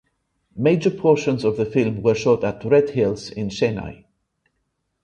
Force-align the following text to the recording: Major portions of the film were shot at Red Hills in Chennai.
Major 0.55 0.89
portions 0.89 1.43
of 1.43 1.57
the 1.57 1.65
film 1.67 2.01
were 2.01 2.15
shot 2.15 2.43
at 2.43 2.65
Red 2.65 2.89
Hills 2.89 3.29
in 3.29 3.49
Chennai. 3.49 4.05